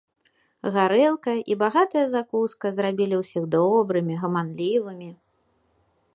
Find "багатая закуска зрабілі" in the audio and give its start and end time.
1.63-3.15